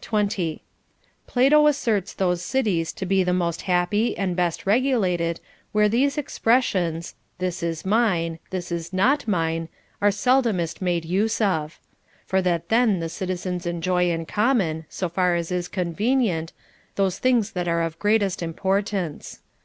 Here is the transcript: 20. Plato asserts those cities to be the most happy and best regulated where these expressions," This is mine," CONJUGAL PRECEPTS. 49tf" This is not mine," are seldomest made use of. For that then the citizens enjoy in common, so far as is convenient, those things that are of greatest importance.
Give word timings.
20. 0.00 0.62
Plato 1.26 1.66
asserts 1.66 2.14
those 2.14 2.40
cities 2.40 2.92
to 2.92 3.04
be 3.04 3.24
the 3.24 3.32
most 3.32 3.62
happy 3.62 4.16
and 4.16 4.36
best 4.36 4.64
regulated 4.64 5.40
where 5.72 5.88
these 5.88 6.16
expressions," 6.16 7.16
This 7.40 7.64
is 7.64 7.84
mine," 7.84 8.38
CONJUGAL 8.38 8.40
PRECEPTS. 8.50 8.50
49tf" 8.50 8.50
This 8.52 8.70
is 8.80 8.92
not 8.92 9.26
mine," 9.26 9.68
are 10.00 10.10
seldomest 10.10 10.80
made 10.80 11.04
use 11.04 11.40
of. 11.40 11.80
For 12.24 12.40
that 12.42 12.68
then 12.68 13.00
the 13.00 13.08
citizens 13.08 13.66
enjoy 13.66 14.08
in 14.08 14.24
common, 14.24 14.86
so 14.88 15.08
far 15.08 15.34
as 15.34 15.50
is 15.50 15.66
convenient, 15.66 16.52
those 16.94 17.18
things 17.18 17.50
that 17.50 17.66
are 17.66 17.82
of 17.82 17.98
greatest 17.98 18.44
importance. 18.44 19.40